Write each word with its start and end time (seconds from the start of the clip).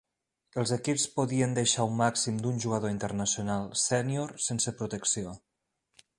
Els 0.61 0.69
equips 0.75 1.03
podien 1.17 1.53
deixar 1.59 1.85
un 1.89 1.93
màxim 1.99 2.39
d'un 2.47 2.57
jugador 2.65 2.95
internacional 2.95 3.69
sènior 3.83 4.35
sense 4.49 4.77
protecció. 4.81 5.37